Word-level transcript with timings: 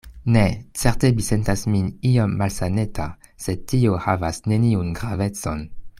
Ne; 0.35 0.43
certe 0.83 1.11
mi 1.17 1.25
sentas 1.27 1.65
min 1.73 1.91
iom 2.13 2.33
malsaneta; 2.41 3.07
sed 3.47 3.63
tio 3.73 4.01
havas 4.07 4.45
neniun 4.55 4.91
gravecon. 5.03 5.67